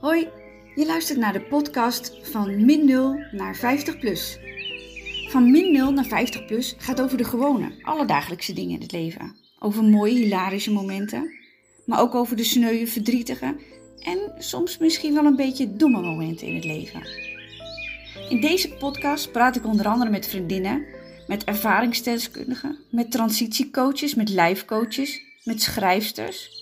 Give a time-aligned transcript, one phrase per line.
[0.00, 0.28] Hoi,
[0.74, 4.38] je luistert naar de podcast van min 0 naar 50 plus.
[5.28, 9.36] Van min 0 naar 50 plus gaat over de gewone, alledagelijkse dingen in het leven.
[9.58, 11.30] Over mooie, hilarische momenten,
[11.86, 13.56] maar ook over de sneuwe, verdrietige
[13.98, 17.08] en soms misschien wel een beetje domme momenten in het leven.
[18.28, 20.84] In deze podcast praat ik onder andere met vriendinnen,
[21.26, 26.55] met ervaringsdeskundigen, met transitiecoaches, met lijfcoaches, met schrijfsters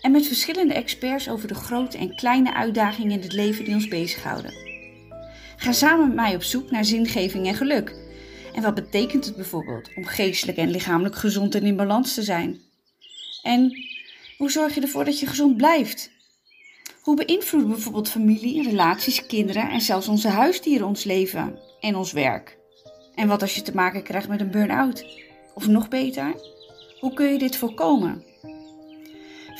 [0.00, 3.88] en met verschillende experts over de grote en kleine uitdagingen in het leven die ons
[3.88, 4.52] bezighouden.
[5.56, 7.94] Ga samen met mij op zoek naar zingeving en geluk.
[8.54, 12.60] En wat betekent het bijvoorbeeld om geestelijk en lichamelijk gezond en in balans te zijn?
[13.42, 13.72] En
[14.38, 16.10] hoe zorg je ervoor dat je gezond blijft?
[17.00, 22.58] Hoe beïnvloeden bijvoorbeeld familie, relaties, kinderen en zelfs onze huisdieren ons leven en ons werk?
[23.14, 25.06] En wat als je te maken krijgt met een burn-out?
[25.54, 26.34] Of nog beter,
[27.00, 28.24] hoe kun je dit voorkomen?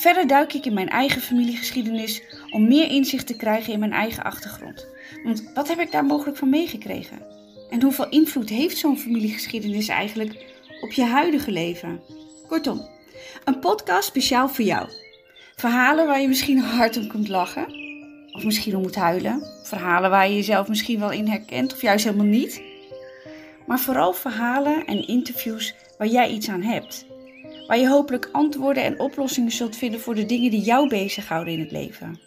[0.00, 4.22] Verder duik ik in mijn eigen familiegeschiedenis om meer inzicht te krijgen in mijn eigen
[4.22, 4.86] achtergrond.
[5.24, 7.18] Want wat heb ik daar mogelijk van meegekregen?
[7.70, 10.44] En hoeveel invloed heeft zo'n familiegeschiedenis eigenlijk
[10.80, 12.00] op je huidige leven?
[12.48, 12.88] Kortom,
[13.44, 14.88] een podcast speciaal voor jou.
[15.56, 17.66] Verhalen waar je misschien hard om kunt lachen,
[18.32, 19.42] of misschien om moet huilen.
[19.62, 22.62] Verhalen waar je jezelf misschien wel in herkent, of juist helemaal niet.
[23.66, 27.08] Maar vooral verhalen en interviews waar jij iets aan hebt
[27.70, 31.60] waar je hopelijk antwoorden en oplossingen zult vinden voor de dingen die jou bezighouden in
[31.60, 32.20] het leven.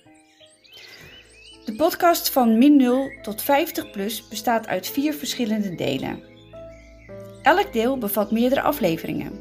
[1.66, 6.24] De podcast van min 0 tot 50 plus bestaat uit vier verschillende delen.
[7.42, 9.40] Elk deel bevat meerdere afleveringen.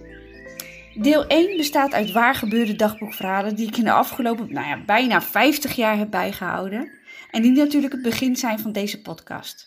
[0.94, 5.76] Deel 1 bestaat uit waargebeurde dagboekverhalen die ik in de afgelopen nou ja, bijna 50
[5.76, 6.90] jaar heb bijgehouden
[7.30, 9.66] en die natuurlijk het begin zijn van deze podcast.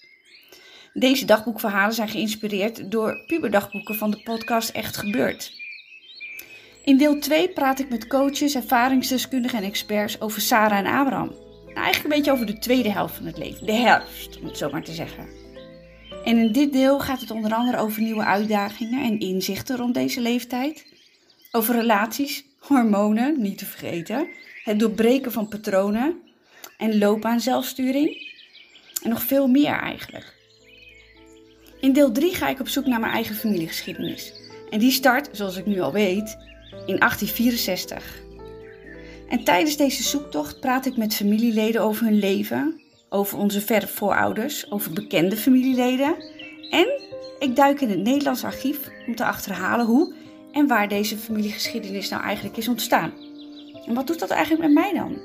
[0.94, 5.64] Deze dagboekverhalen zijn geïnspireerd door puberdagboeken van de podcast Echt Gebeurd.
[6.85, 11.28] In deel 2 praat ik met coaches, ervaringsdeskundigen en experts over Sarah en Abraham.
[11.28, 14.57] Nou, eigenlijk een beetje over de tweede helft van het leven, de herfst, om het
[14.57, 15.28] zo maar te zeggen.
[16.25, 20.22] En in dit deel gaat het onder andere over nieuwe uitdagingen en inzichten rond deze
[20.22, 20.85] leeftijd.
[21.51, 24.28] Over relaties, hormonen, niet te vergeten,
[24.63, 26.19] het doorbreken van patronen
[26.78, 28.34] en loopbaan zelfsturing.
[29.03, 30.34] En nog veel meer eigenlijk.
[31.79, 34.34] In deel 3 ga ik op zoek naar mijn eigen familiegeschiedenis.
[34.69, 36.38] En die start, zoals ik nu al weet,
[36.71, 38.23] in 1864.
[39.29, 44.71] En tijdens deze zoektocht praat ik met familieleden over hun leven, over onze verre voorouders,
[44.71, 46.15] over bekende familieleden.
[46.69, 46.87] En
[47.39, 50.13] ik duik in het Nederlands archief om te achterhalen hoe
[50.51, 53.13] en waar deze familiegeschiedenis nou eigenlijk is ontstaan.
[53.85, 55.17] En wat doet dat eigenlijk met mij dan?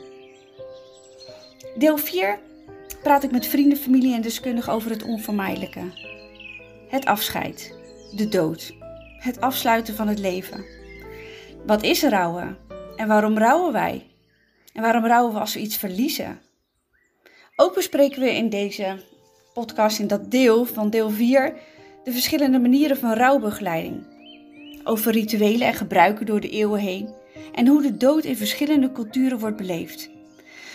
[1.75, 2.39] Deel 4
[3.03, 5.81] praat ik met vrienden, familie en deskundigen over het onvermijdelijke.
[6.89, 7.75] Het afscheid,
[8.17, 8.75] de dood,
[9.19, 10.65] het afsluiten van het leven.
[11.67, 12.59] Wat is rouwen?
[12.97, 14.07] En waarom rouwen wij?
[14.73, 16.41] En waarom rouwen we als we iets verliezen?
[17.57, 18.99] Ook bespreken we in deze
[19.55, 21.55] podcast, in dat deel van deel 4,
[22.05, 24.07] de verschillende manieren van rouwbegeleiding.
[24.85, 27.15] Over rituelen en gebruiken door de eeuwen heen
[27.55, 30.11] en hoe de dood in verschillende culturen wordt beleefd.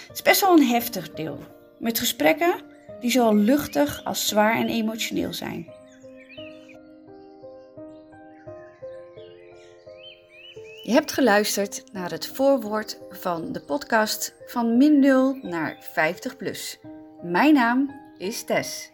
[0.08, 1.40] Het is best wel een heftig deel,
[1.80, 2.62] met gesprekken
[3.00, 5.68] die zowel luchtig als zwaar en emotioneel zijn.
[10.86, 16.80] Je hebt geluisterd naar het voorwoord van de podcast van min 0 naar 50 plus.
[17.22, 18.90] Mijn naam is Tess.